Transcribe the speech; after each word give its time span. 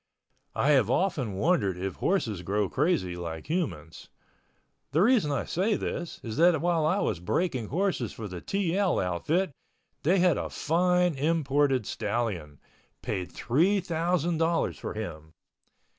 I 0.55 0.71
have 0.71 0.89
often 0.89 1.33
wondered 1.33 1.77
if 1.77 1.97
horses 1.97 2.41
go 2.41 2.67
crazy 2.69 3.15
like 3.15 3.45
humans. 3.45 4.09
The 4.93 5.01
reason 5.03 5.31
I 5.31 5.45
say 5.45 5.75
this 5.75 6.19
is 6.23 6.37
that 6.37 6.59
while 6.59 6.87
I 6.87 6.97
was 7.01 7.19
breaking 7.19 7.67
horses 7.67 8.11
for 8.11 8.27
the 8.27 8.41
TL 8.41 9.03
outfit, 9.05 9.51
they 10.01 10.17
had 10.17 10.39
a 10.39 10.49
fine 10.49 11.13
imported 11.13 11.85
stallion—paid 11.85 13.31
three 13.31 13.79
thousand 13.79 14.39
dollars 14.39 14.79
for 14.79 14.95
him. 14.95 15.33